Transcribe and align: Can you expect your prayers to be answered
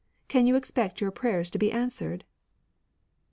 Can 0.27 0.47
you 0.47 0.55
expect 0.55 0.99
your 0.99 1.11
prayers 1.11 1.51
to 1.51 1.59
be 1.59 1.71
answered 1.71 2.23